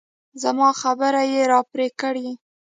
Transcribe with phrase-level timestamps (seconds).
[0.41, 2.29] زما خبرې يې راپرې کړې.